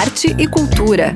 [0.00, 1.14] arte e cultura.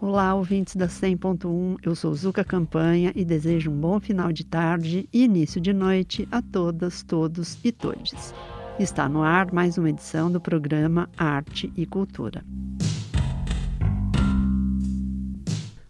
[0.00, 1.76] Olá, ouvintes da 100.1.
[1.82, 6.26] Eu sou Zuka Campanha e desejo um bom final de tarde e início de noite
[6.32, 8.34] a todas, todos e todes.
[8.78, 12.42] Está no ar mais uma edição do programa Arte e Cultura.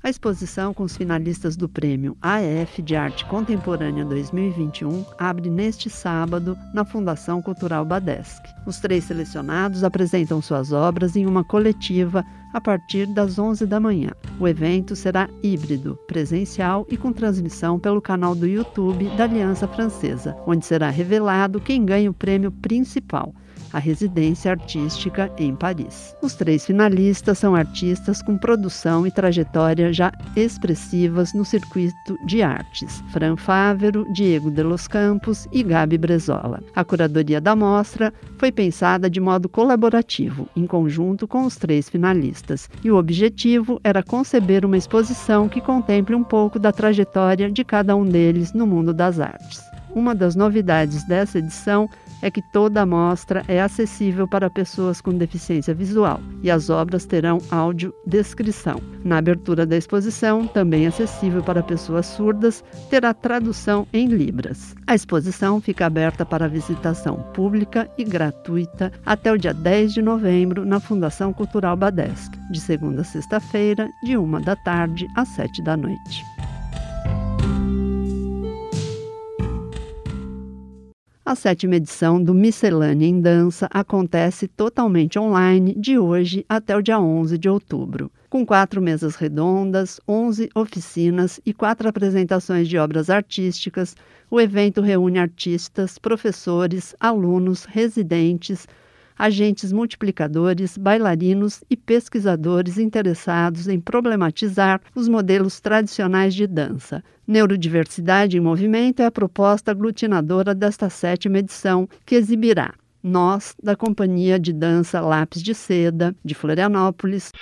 [0.03, 6.59] A exposição com os finalistas do Prêmio AF de Arte Contemporânea 2021 abre neste sábado
[6.75, 8.43] na Fundação Cultural Badesc.
[8.67, 14.11] Os três selecionados apresentam suas obras em uma coletiva a partir das 11 da manhã.
[14.41, 20.37] O evento será híbrido, presencial e com transmissão pelo canal do YouTube da Aliança Francesa,
[20.49, 23.33] onde será revelado quem ganha o prêmio principal
[23.73, 26.15] a residência artística em Paris.
[26.23, 33.03] Os três finalistas são artistas com produção e trajetória já expressivas no circuito de artes:
[33.13, 36.63] Fran Fávero, Diego de los Campos e Gabi Brezola.
[36.75, 42.69] A curadoria da mostra foi pensada de modo colaborativo, em conjunto com os três finalistas,
[42.85, 47.97] e o objetivo era conceber uma exposição que contemple um pouco da trajetória de cada
[47.97, 49.61] um deles no mundo das artes.
[49.95, 51.89] Uma das novidades dessa edição
[52.23, 57.05] é que toda a mostra é acessível para pessoas com deficiência visual e as obras
[57.05, 58.81] terão áudio descrição.
[59.05, 64.75] Na abertura da exposição, também acessível para pessoas surdas, terá tradução em Libras.
[64.87, 70.65] A exposição fica aberta para visitação pública e gratuita até o dia 10 de novembro
[70.65, 75.77] na Fundação Cultural Badesc, de segunda a sexta-feira, de uma da tarde às sete da
[75.77, 76.32] noite.
[81.25, 86.99] A sétima edição do Miscelânea em Dança acontece totalmente online de hoje até o dia
[86.99, 88.11] 11 de outubro.
[88.29, 93.95] Com quatro mesas redondas, 11 oficinas e quatro apresentações de obras artísticas,
[94.29, 98.67] o evento reúne artistas, professores, alunos, residentes,
[99.19, 107.03] agentes multiplicadores, bailarinos e pesquisadores interessados em problematizar os modelos tradicionais de dança.
[107.27, 114.39] Neurodiversidade em Movimento é a proposta aglutinadora desta sétima edição, que exibirá nós, da Companhia
[114.39, 117.33] de Dança Lápis de Seda, de Florianópolis.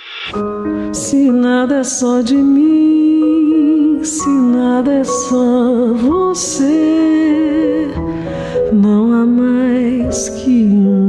[0.93, 7.89] Se nada é só de mim, se nada é só você,
[8.73, 11.00] não há mais que um.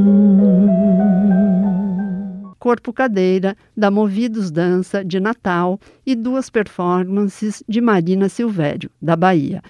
[2.62, 9.64] Corpo Cadeira, da Movidos Dança, de Natal, e duas performances de Marina Silvério, da Bahia,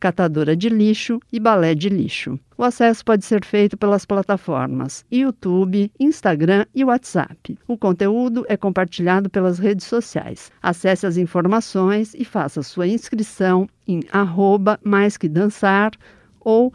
[0.00, 2.40] Catadora de Lixo e Balé de Lixo.
[2.56, 7.58] O acesso pode ser feito pelas plataformas YouTube, Instagram e WhatsApp.
[7.68, 10.50] O conteúdo é compartilhado pelas redes sociais.
[10.62, 15.90] Acesse as informações e faça sua inscrição em arroba mais que dançar
[16.40, 16.72] ou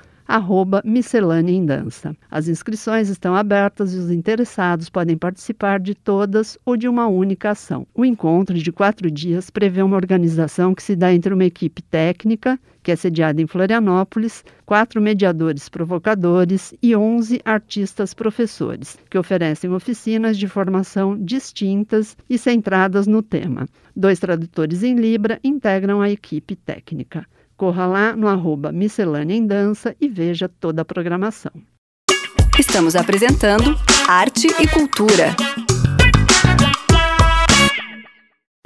[0.84, 2.16] Miscelânea em Dança.
[2.32, 7.52] As inscrições estão abertas e os interessados podem participar de todas ou de uma única
[7.52, 7.86] ação.
[7.94, 12.60] O encontro de quatro dias prevê uma organização que se dá entre uma equipe técnica,
[12.82, 20.36] que é sediada em Florianópolis, quatro mediadores provocadores e 11 artistas professores, que oferecem oficinas
[20.36, 23.68] de formação distintas e centradas no tema.
[23.96, 27.24] Dois tradutores em Libra integram a equipe técnica.
[27.56, 31.52] Corra lá no arroba Miscelânea em Dança e veja toda a programação.
[32.60, 33.76] Estamos apresentando
[34.08, 35.36] Arte e Cultura.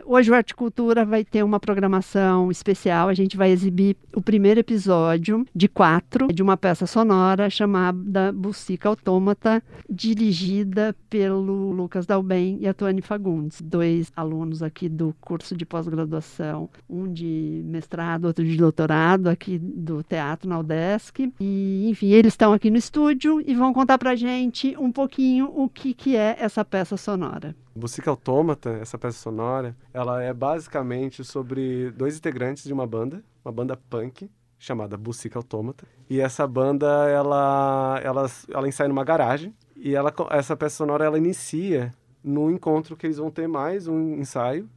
[0.09, 3.09] Hoje o Arte Cultura vai ter uma programação especial.
[3.09, 8.87] A gente vai exibir o primeiro episódio de quatro de uma peça sonora chamada Bucica
[8.87, 15.65] Autômata, dirigida pelo Lucas Dalben e a Tuane Fagundes, dois alunos aqui do curso de
[15.65, 21.33] pós-graduação, um de mestrado, outro de doutorado aqui do Teatro na UDESC.
[21.37, 25.67] E, enfim, eles estão aqui no estúdio e vão contar pra gente um pouquinho o
[25.67, 27.53] que, que é essa peça sonora.
[27.77, 33.51] Bucica Autômata, essa peça sonora, ela é basicamente sobre dois integrantes de uma banda, uma
[33.51, 35.85] banda punk, chamada Bucica Autômata.
[36.09, 41.19] E essa banda, ela, ela, ela ensaia numa garagem, e ela, essa peça sonora, ela
[41.19, 41.93] inicia
[42.23, 44.67] no encontro que eles vão ter mais um ensaio,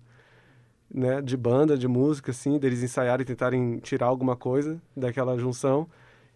[0.92, 5.88] né, de banda, de música, assim, deles ensaiarem e tentarem tirar alguma coisa daquela junção.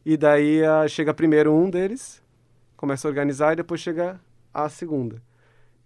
[0.03, 2.23] E daí chega primeiro um deles,
[2.75, 4.19] começa a organizar, e depois chega
[4.53, 5.21] a segunda.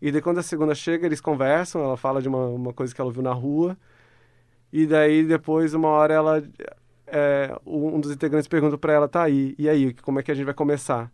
[0.00, 3.00] E daí quando a segunda chega, eles conversam, ela fala de uma, uma coisa que
[3.00, 3.76] ela viu na rua.
[4.72, 6.42] E daí depois, uma hora, ela...
[7.10, 10.34] É, um dos integrantes pergunta para ela, tá aí, e aí, como é que a
[10.34, 11.10] gente vai começar?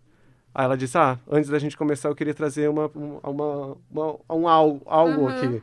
[0.52, 2.90] Aí ela disse, ah, antes da gente começar eu queria trazer uma,
[3.22, 5.28] uma, uma um algo, algo uhum.
[5.28, 5.62] aqui.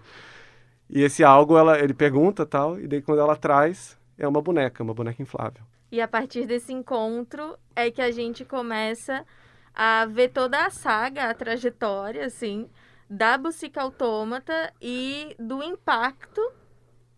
[0.90, 4.82] E esse algo, ela, ele pergunta tal, e daí quando ela traz, é uma boneca,
[4.82, 5.64] uma boneca inflável.
[5.92, 9.26] E a partir desse encontro é que a gente começa
[9.76, 12.70] a ver toda a saga, a trajetória, assim,
[13.12, 16.42] da Bucica Autômata e do impacto,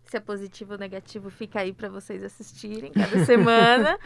[0.04, 4.00] se é positivo ou negativo, fica aí para vocês assistirem cada semana,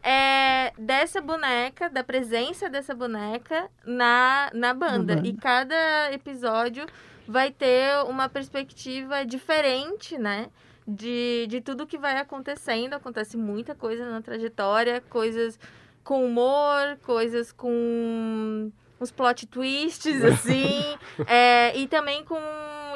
[0.00, 5.16] é, dessa boneca, da presença dessa boneca na, na banda.
[5.16, 5.28] banda.
[5.28, 6.86] E cada episódio
[7.26, 10.48] vai ter uma perspectiva diferente, né?
[10.86, 12.94] De, de tudo que vai acontecendo.
[12.94, 15.58] Acontece muita coisa na trajetória, coisas
[16.04, 18.70] com humor, coisas com
[19.02, 20.96] uns plot twists, assim,
[21.26, 22.38] é, e também com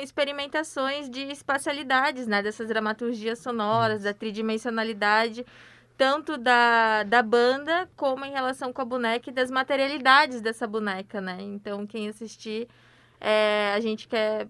[0.00, 2.42] experimentações de espacialidades, né?
[2.42, 5.44] Dessas dramaturgias sonoras, da tridimensionalidade,
[5.96, 11.20] tanto da, da banda como em relação com a boneca e das materialidades dessa boneca,
[11.20, 11.38] né?
[11.40, 12.68] Então, quem assistir,
[13.20, 14.48] é, a gente quer...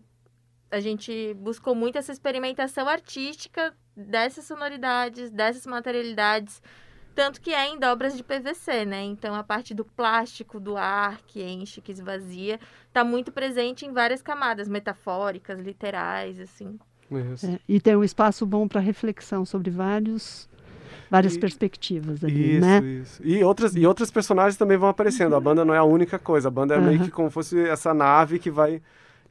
[0.68, 6.60] A gente buscou muito essa experimentação artística dessas sonoridades, dessas materialidades,
[7.16, 9.02] tanto que é em dobras de PVC, né?
[9.02, 12.60] Então a parte do plástico, do ar que enche, que esvazia,
[12.92, 16.78] tá muito presente em várias camadas metafóricas, literais, assim.
[17.32, 17.46] Isso.
[17.46, 20.48] É, e tem um espaço bom para reflexão sobre vários,
[21.10, 22.80] várias E- perspectivas ali, Isso, né?
[22.80, 23.22] isso.
[23.24, 25.34] E outras, e outros personagens também vão aparecendo.
[25.34, 26.48] A banda não é a única coisa.
[26.48, 27.04] A banda é meio Aham.
[27.06, 28.82] que como fosse essa nave que vai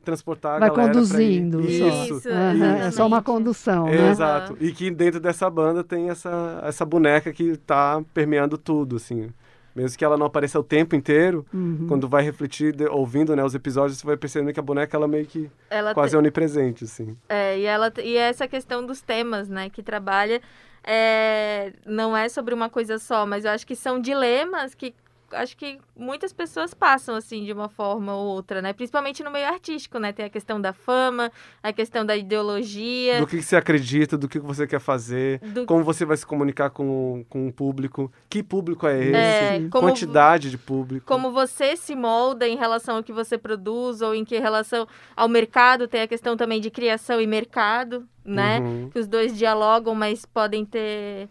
[0.06, 1.62] transportar a Vai galera pra ir- conduzindo.
[1.62, 2.16] Isso.
[2.18, 4.10] Isso, Aham, é só uma condução, É, né?
[4.12, 4.56] Exato.
[4.62, 9.30] E que dentro dessa banda tem essa, essa boneca que tá permeando tudo, assim.
[9.76, 11.86] Mesmo que ela não apareça o tempo inteiro, Uhum.
[11.90, 15.06] quando vai refletir, de- ouvindo né, os episódios, você vai percebendo que a boneca ela
[15.06, 17.18] meio que Ela quase te- onipresente, assim.
[17.28, 20.42] É, e, ela, e essa questão dos temas, né, que trabalha,
[20.82, 24.94] é, não é sobre uma coisa só, mas eu acho que são dilemas que
[25.32, 28.74] acho que muitas pessoas passam, assim, de uma forma ou outra, né?
[28.74, 30.12] Principalmente no meio artístico, né?
[30.14, 31.32] Tem a questão da fama,
[31.62, 35.40] a questão da ideologia, Do que, que você acredita, do que que você quer fazer,
[35.40, 39.70] do, como você vai se comunicar com, com o público, que público é esse, é,
[39.70, 41.06] como, quantidade de público.
[41.06, 45.28] como você se molda em relação ao que você produz ou em que relação ao
[45.28, 45.88] mercado.
[45.88, 48.60] Tem a questão também de criação e mercado, né?
[48.60, 48.90] Uhum.
[48.90, 51.30] que os dois dialogam, mas podem ter.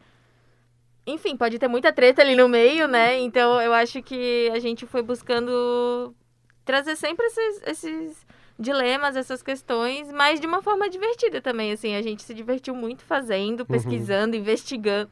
[1.06, 3.19] Enfim, pode ter muita treta ali no meio, né?
[3.19, 6.15] Então eu acho que a gente foi buscando
[6.65, 8.27] trazer sempre esses, esses
[8.59, 11.95] dilemas, essas questões, mas de uma forma divertida também, assim.
[11.95, 15.11] A gente se divertiu muito fazendo, pesquisando, investigando,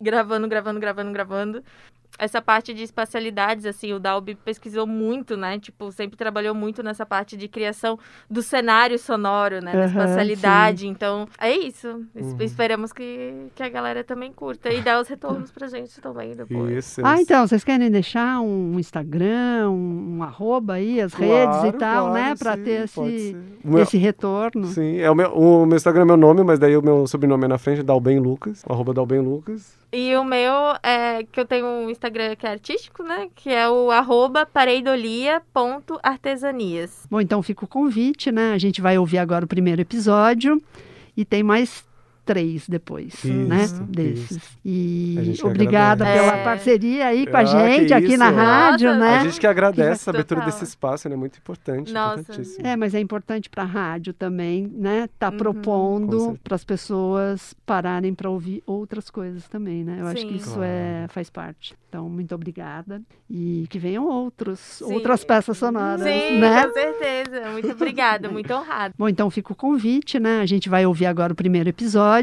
[0.00, 1.64] gravando, gravando, gravando, gravando.
[2.18, 5.58] Essa parte de espacialidades, assim, o Dalby pesquisou muito, né?
[5.58, 7.98] Tipo, sempre trabalhou muito nessa parte de criação
[8.30, 9.72] do cenário sonoro, né?
[9.72, 10.86] Da Aham, espacialidade.
[10.86, 12.04] Então, é isso.
[12.14, 12.36] Es- Uhum.
[12.40, 16.70] Esperamos que, que a galera também curta e dá os retornos pra gente também depois.
[16.86, 17.00] Isso.
[17.04, 17.22] Ah, isso.
[17.22, 22.12] então, vocês querem deixar um Instagram, um, um arroba aí, as redes e Claro, tal,
[22.12, 22.20] né?
[22.34, 24.66] claro, Para sim, ter esse, meu- esse retorno.
[24.68, 27.44] Sim, é o meu, o meu Instagram é meu nome, mas daí o meu sobrenome
[27.44, 29.76] é na frente, Dalben Lucas, arroba Dalben Lucas.
[29.94, 33.28] E o meu é que eu tenho um Instagram que é artístico, né?
[33.32, 37.06] Que é o arroba pareidolia.artesanias.
[37.08, 38.54] Bom, então fica o convite, né?
[38.54, 40.60] A gente vai ouvir agora o primeiro episódio
[41.16, 41.84] e tem mais
[42.24, 43.64] três depois, né?
[43.64, 44.30] Isso, Desses.
[44.32, 44.58] isso.
[44.64, 46.24] E A gente obrigada agradece.
[46.30, 46.44] pela É.
[46.44, 49.16] parceria aí com Ah, a gente que aqui na rádio, Nossa, né?
[49.18, 50.20] A gente que agradece essa Total.
[50.20, 51.16] abertura desse espaço, né?
[51.16, 52.20] Muito importante, Nossa.
[52.20, 52.66] importantíssimo.
[52.66, 55.08] É, mas é importante para a rádio também, né?
[55.18, 55.36] Tá Uhum.
[55.36, 59.98] Propondo para as pessoas pararem para ouvir outras coisas também, né?
[60.00, 60.36] Eu acho que Sim.
[60.50, 61.74] isso é, faz parte.
[61.88, 63.00] Então, muito obrigada
[63.30, 64.92] e que venham outros, Sim.
[64.94, 66.66] outras peças sonoras, Sim, né?
[66.66, 67.50] com certeza.
[67.52, 68.92] Muito obrigada, muito honrada.
[68.98, 70.40] Bom, então fica o convite, né?
[70.40, 72.13] A gente vai ouvir agora o primeiro episódio.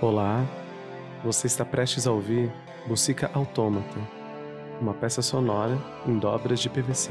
[0.00, 0.46] Olá,
[1.24, 2.52] você está prestes a ouvir
[2.86, 3.98] Bucica Autômata,
[4.80, 5.76] uma peça sonora
[6.06, 7.10] em dobras de PVC.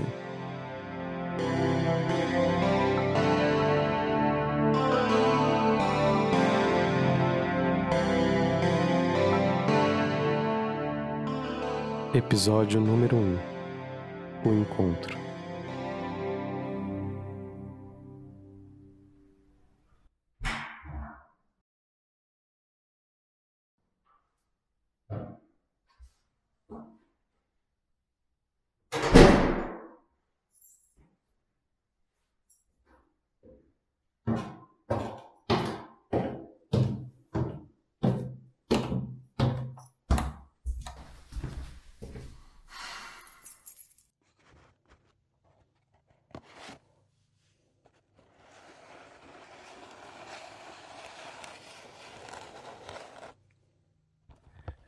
[12.23, 13.39] Episódio número 1
[14.45, 15.17] O Encontro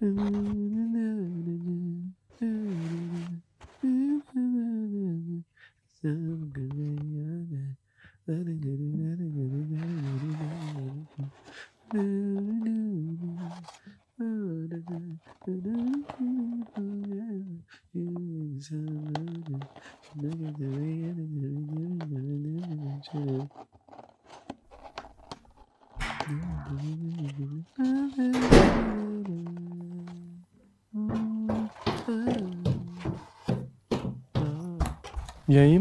[0.03, 1.82] Mm-hmm.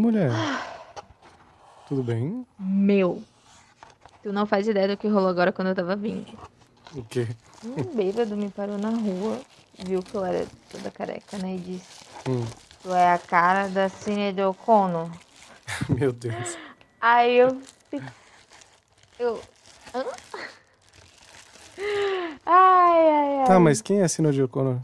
[0.02, 0.30] Mulher?
[1.88, 2.44] Tudo bem?
[2.58, 3.22] Meu.
[4.22, 6.26] Tu não faz ideia do que rolou agora quando eu tava vindo.
[6.94, 7.26] O quê?
[7.64, 9.40] Um bêbado me parou na rua,
[9.78, 11.54] viu que eu era toda careca, né?
[11.54, 12.44] E disse: Hum,
[12.82, 15.08] Tu é a cara da Cine de O'Connor.
[15.88, 16.58] meu Deus.
[17.00, 17.62] Aí eu.
[19.18, 19.40] Eu.
[19.94, 20.04] Hã?
[22.44, 23.46] Ai, ai, ai.
[23.46, 24.80] Tá, mas quem é a Sina de O'Connor?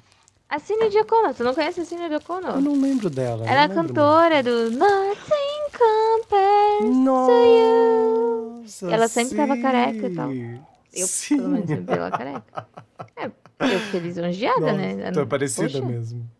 [0.49, 2.52] A Cine de O'Connor, tu não conhece a Cine de O'Connor?
[2.57, 3.45] Eu não lembro dela.
[3.47, 7.26] Ela é cantora do Nothing Compares muito.
[7.26, 8.61] to You.
[8.62, 9.62] Nossa, Ela sempre tava sim.
[9.62, 10.31] careca e tal.
[10.33, 11.37] Eu, sim.
[11.37, 12.69] pelo menos, sempre ela careca.
[13.17, 13.31] É,
[13.75, 14.95] eu fiquei lisonjeada, né?
[14.97, 16.31] Nossa, Tu é parecida Poxa, mesmo.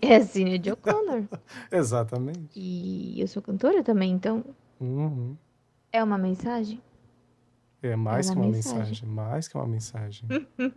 [0.00, 1.24] É a Cine de O'Connor.
[1.70, 2.58] Exatamente.
[2.58, 4.42] E eu sou cantora também, então
[4.80, 5.36] Uhum.
[5.92, 6.80] é uma mensagem?
[7.82, 8.78] É mais É que uma mensagem.
[8.80, 9.08] mensagem.
[9.08, 10.28] Mais que uma mensagem.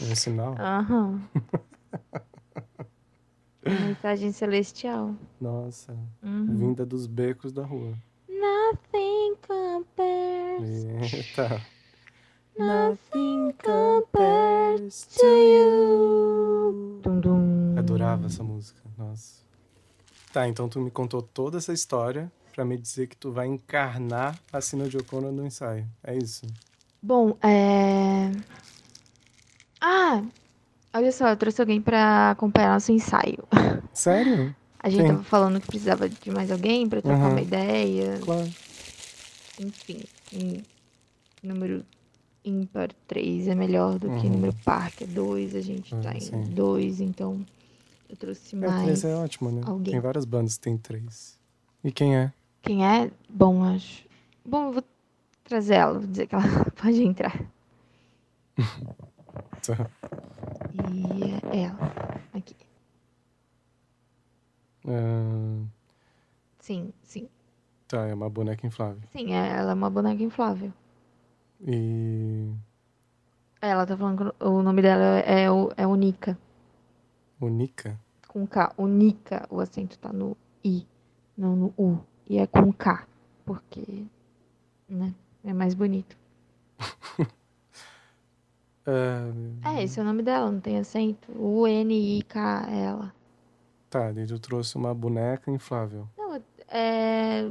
[0.00, 0.54] um sinal.
[0.58, 1.20] Aham.
[1.34, 1.62] Uma
[3.64, 5.14] mensagem celestial.
[5.40, 5.96] Nossa.
[6.22, 6.56] Uhum.
[6.56, 7.94] Vinda dos becos da rua.
[8.28, 11.60] Nothing compares Eita.
[12.58, 17.00] Nothing compares to you.
[17.02, 17.78] Dum, dum.
[17.78, 18.80] Adorava essa música.
[18.98, 19.42] Nossa.
[20.32, 24.38] Tá, então tu me contou toda essa história pra me dizer que tu vai encarnar
[24.52, 25.86] a Sina de O'Connor no ensaio.
[26.02, 26.46] É isso?
[27.02, 28.30] Bom, é.
[31.02, 33.42] Olha só, eu trouxe alguém pra acompanhar nosso ensaio.
[33.92, 34.54] Sério?
[34.78, 35.08] A gente Quem?
[35.08, 37.30] tava falando que precisava de mais alguém pra trocar Uhum.
[37.32, 38.20] uma ideia.
[38.22, 38.48] Claro.
[39.58, 39.98] Enfim,
[40.32, 40.62] em
[41.42, 41.84] número
[42.44, 44.34] ímpar 3 é melhor do que Uhum.
[44.34, 45.56] número par, que é 2.
[45.56, 46.40] A gente tá Ah, em sim.
[46.54, 47.44] 2, então
[48.08, 48.82] eu trouxe É, mais.
[48.82, 49.62] três é ótimo, né?
[49.64, 49.94] alguém.
[49.94, 51.36] Tem várias bandas que tem três.
[51.82, 52.32] E quem é?
[52.62, 53.10] Quem é?
[53.28, 54.04] Bom, acho.
[54.44, 54.84] Bom, eu vou
[55.42, 56.44] trazer ela, vou dizer que ela
[56.80, 57.40] pode entrar.
[59.64, 59.86] Tá.
[60.90, 61.78] E é ela.
[62.34, 62.56] Aqui.
[64.86, 65.64] Ah,
[66.58, 67.28] Sim, sim.
[67.88, 69.02] tá, é uma boneca inflável.
[69.12, 70.72] Sim, é- ela é uma boneca inflável.
[71.60, 72.50] E.
[73.60, 76.36] Ela tá falando que o nome dela é, o- é Unica.
[77.40, 77.98] Unica?
[78.28, 78.72] Com K.
[78.76, 79.46] Unica.
[79.50, 80.84] O acento tá no I,
[81.36, 81.98] não no U.
[82.28, 83.06] E é com K.
[83.44, 84.04] Porque,
[84.88, 85.14] né?
[85.44, 86.16] É mais bonito.
[88.84, 91.30] Ah, É, esse é o nome dela, não tem acento.
[91.38, 93.14] U-N-I-K, ela.
[93.88, 97.50] Tá, tu trouxe uma boneca inflável Não, é.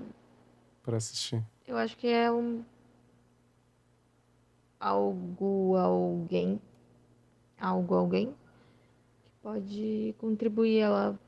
[0.84, 1.44] pra assistir.
[1.68, 2.64] Eu acho que é um.
[4.80, 6.60] Algo, alguém.
[7.60, 8.34] Algo, alguém.
[9.24, 10.80] Que pode contribuir.
[10.80, 11.20] Ela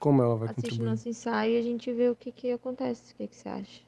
[0.00, 0.88] Como ela vai assiste contribuir?
[0.90, 3.12] nosso ensaio e a gente vê o que que acontece.
[3.12, 3.82] O que que você acha?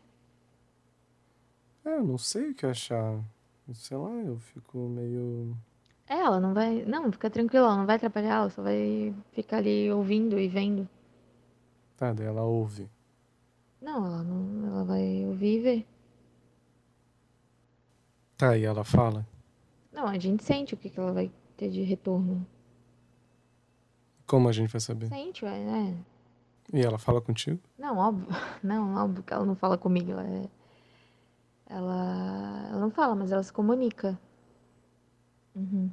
[1.87, 3.19] É, eu não sei o que achar.
[3.73, 5.56] Sei lá, eu fico meio.
[6.06, 6.85] É, ela não vai.
[6.85, 10.88] Não, fica tranquila, ela não vai atrapalhar, ela só vai ficar ali ouvindo e vendo.
[11.97, 12.90] Tá, daí ela ouve.
[13.80, 14.66] Não, ela não.
[14.66, 15.87] Ela vai ouvir e ver.
[18.37, 19.26] Tá, e ela fala?
[19.92, 22.47] Não, a gente sente o que que ela vai ter de retorno.
[24.26, 25.09] Como a gente vai saber?
[25.09, 25.97] Sente, ué, né?
[26.73, 27.61] E ela fala contigo?
[27.78, 28.26] Não, óbvio.
[28.62, 30.11] Não, óbvio que ela não fala comigo.
[30.11, 30.49] Ela, é...
[31.66, 32.68] ela...
[32.71, 34.18] ela não fala, mas ela se comunica.
[35.54, 35.90] Uhum.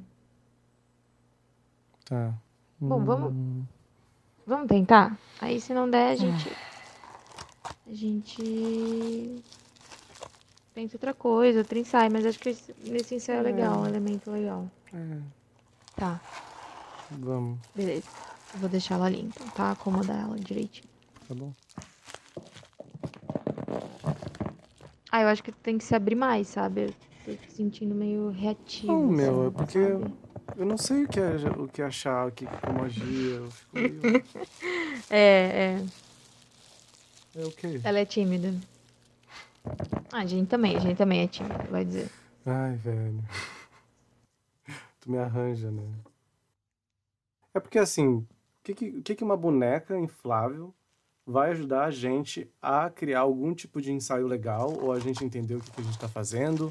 [2.04, 2.34] Tá.
[2.80, 3.64] Bom, vamos- Hum,
[4.46, 5.16] Vamos tentar?
[5.40, 6.50] Aí se não der, a gente.
[7.86, 9.42] A gente.
[10.74, 14.30] Tenta outra coisa, outro ensaio, mas acho que esse- nesse ensaio é legal, um elemento
[14.30, 14.68] legal.
[14.92, 15.20] É,
[15.96, 16.20] Tá,
[17.10, 18.08] vamos, beleza.
[18.54, 19.70] Vou deixar ela ali, então, tá?
[19.72, 20.88] Acomodar ela direitinho.
[21.28, 21.52] tá bom.
[25.12, 26.86] Ah, eu acho que tem que se abrir mais, sabe?
[27.26, 28.92] Eu tô sentindo meio reativo.
[28.94, 30.14] Não, meu, assim, é porque- sabe?
[30.56, 33.34] Eu não sei o que, é, o que achar, o que, como agir.
[33.36, 34.00] Eu fico meio.
[35.10, 37.40] É, é.
[37.40, 37.78] É o quê?
[37.84, 38.54] Ela é tímida.
[40.10, 42.08] Ah, a gente também, a gente também é tímida, vai dizer.
[42.46, 43.22] Ai, velho.
[45.00, 45.82] Tu me arranja, né?
[47.52, 48.26] É porque assim, o
[48.62, 50.72] que, que que uma boneca inflável
[51.26, 55.54] vai ajudar a gente a criar algum tipo de ensaio legal, ou a gente entender
[55.54, 56.68] o que, que a gente tá fazendo,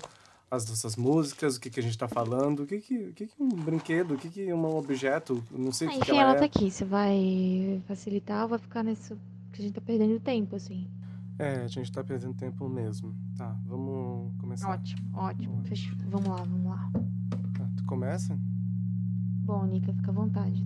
[0.50, 3.28] as nossas músicas, o que, que a gente tá falando, o que, que, o que,
[3.28, 6.20] que um brinquedo, o que, que um objeto, não sei Ah, o que, que enfim,
[6.20, 6.40] ela ela é.
[6.40, 6.70] tá aqui.
[6.70, 9.16] Você vai facilitar ou vai ficar nesse
[9.48, 10.86] Porque a gente tá perdendo tempo, assim.
[11.40, 13.16] É, a gente tá perdendo tempo mesmo.
[13.38, 14.70] Tá, vamos começar.
[14.72, 15.64] Ótimo, ótimo.
[15.64, 16.92] Fech- Vamos lá, vamos lá.
[17.58, 18.38] Tá, tu começa?
[19.44, 20.66] Bom, Nica, fica à vontade,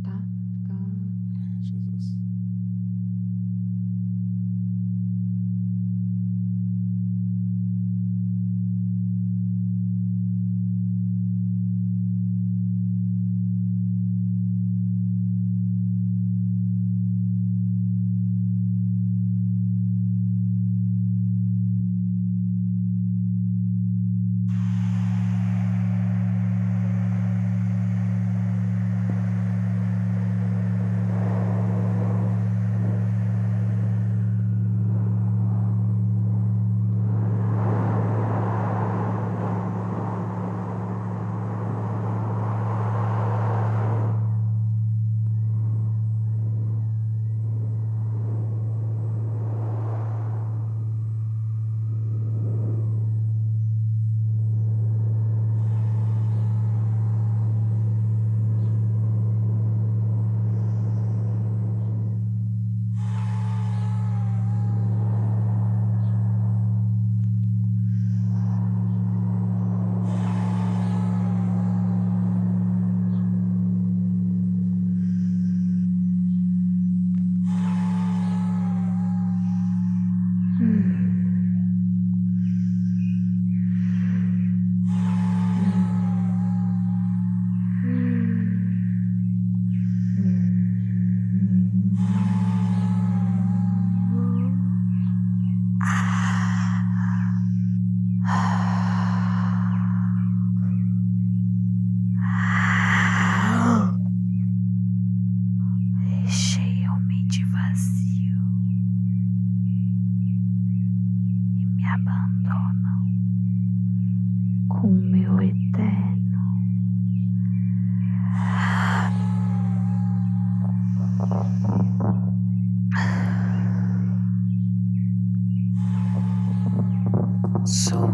[127.65, 128.07] Sou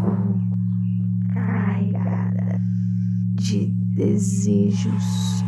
[1.34, 2.62] carregada
[3.36, 5.44] de desejos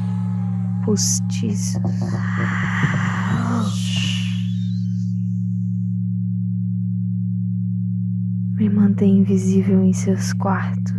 [0.83, 1.81] postiços.
[8.57, 10.93] Me mantém invisível em seus quartos.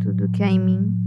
[0.00, 1.03] Tudo que há em mim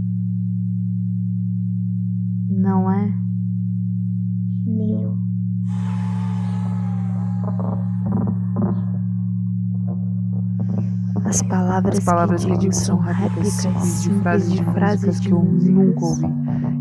[11.28, 15.34] As palavras, As palavras que que digo são réplicas de frases de frases de que
[15.34, 16.26] eu nunca ouvi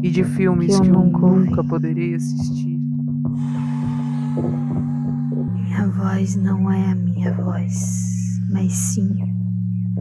[0.02, 1.50] e de filmes que eu que eu nunca ouvi.
[1.50, 2.80] nunca poderei assistir.
[5.54, 9.10] Minha voz não é a minha voz, mas sim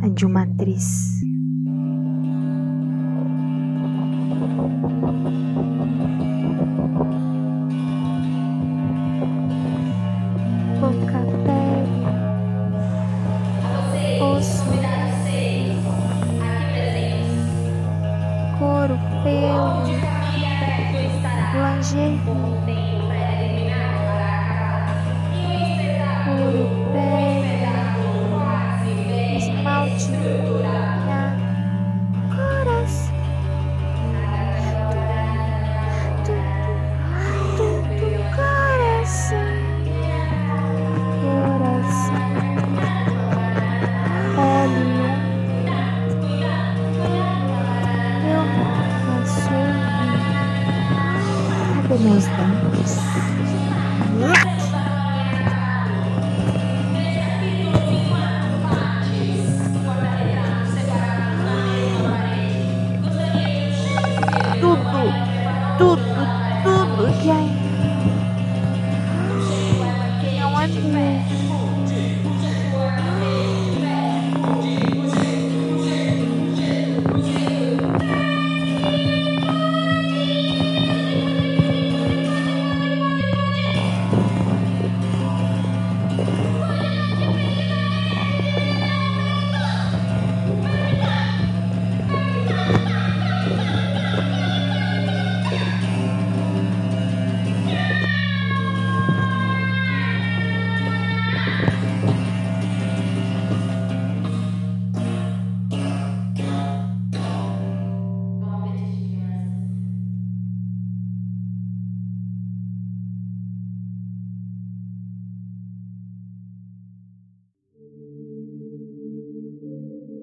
[0.01, 1.26] a de uma atriz.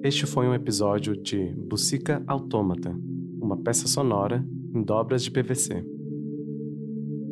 [0.04, 2.94] Este foi um episódio de Bucica Autômata,
[3.40, 5.82] uma peça sonora em dobras de PVC.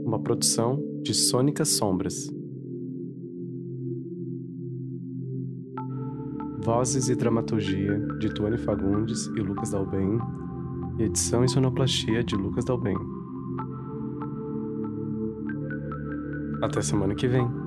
[0.06, 2.34] Uma produção de Sônica Sombras.
[6.64, 10.18] Vozes e dramaturgia de Tuane Fagundes e Lucas Dalben,
[10.98, 12.96] e edição e sonoplastia de Lucas Dalben.
[16.62, 17.61] Até semana que vem.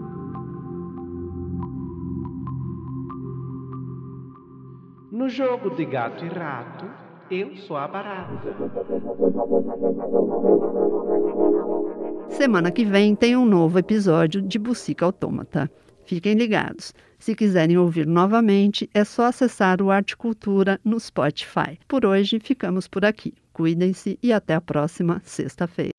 [5.25, 6.85] No jogo de gato e rato,
[7.31, 8.43] eu sou a barata.
[12.29, 15.71] Semana que vem tem um novo episódio de Bucica Autômata.
[16.05, 16.93] Fiquem ligados.
[17.19, 21.79] Se quiserem ouvir novamente, é só acessar o Arte Cultura no Spotify.
[21.89, 23.33] Por hoje, ficamos por aqui.
[23.51, 25.93] Cuidem-se e até a próxima sexta-feira.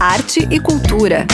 [0.00, 1.26] Arte e cultura.